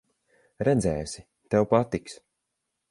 [0.69, 1.25] Redzēsi,
[1.55, 2.21] tev patiks.